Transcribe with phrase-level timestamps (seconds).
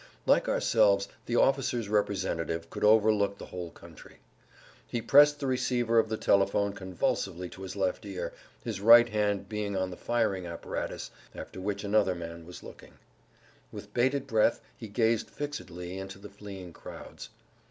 [0.25, 4.17] Like ourselves the officer's representative could overlook the whole country.
[4.87, 8.33] He pressed the receiver of the telephone convulsively to his left ear,
[8.63, 12.95] his right hand being on the firing apparatus after which another man was looking.
[13.71, 17.29] With bated[Pg 103] breath he gazed fixedly into the fleeing crowds.